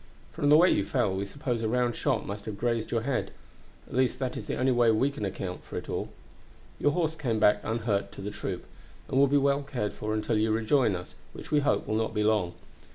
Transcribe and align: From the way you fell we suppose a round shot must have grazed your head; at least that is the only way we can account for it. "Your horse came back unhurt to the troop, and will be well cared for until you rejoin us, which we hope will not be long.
From 0.31 0.49
the 0.49 0.57
way 0.57 0.71
you 0.71 0.83
fell 0.83 1.13
we 1.15 1.27
suppose 1.27 1.61
a 1.61 1.67
round 1.67 1.95
shot 1.95 2.25
must 2.25 2.45
have 2.45 2.57
grazed 2.57 2.89
your 2.89 3.01
head; 3.03 3.29
at 3.87 3.93
least 3.93 4.17
that 4.17 4.35
is 4.35 4.47
the 4.47 4.55
only 4.57 4.71
way 4.71 4.89
we 4.89 5.11
can 5.11 5.25
account 5.25 5.63
for 5.63 5.77
it. 5.77 5.87
"Your 6.79 6.93
horse 6.93 7.13
came 7.15 7.37
back 7.39 7.59
unhurt 7.61 8.11
to 8.13 8.21
the 8.21 8.31
troop, 8.31 8.65
and 9.07 9.19
will 9.19 9.27
be 9.27 9.37
well 9.37 9.61
cared 9.61 9.93
for 9.93 10.15
until 10.15 10.39
you 10.39 10.49
rejoin 10.51 10.95
us, 10.95 11.13
which 11.33 11.51
we 11.51 11.59
hope 11.59 11.85
will 11.85 11.93
not 11.97 12.15
be 12.15 12.23
long. 12.23 12.55